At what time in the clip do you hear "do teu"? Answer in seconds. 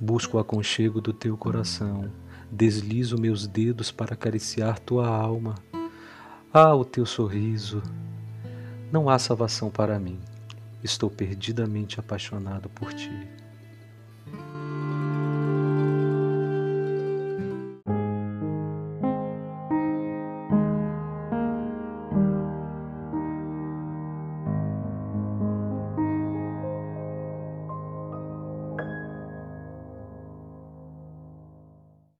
1.00-1.36